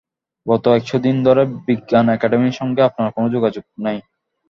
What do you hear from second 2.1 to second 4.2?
একাডেমির সঙ্গে আপনার কোনো যোগাযোগ নেই।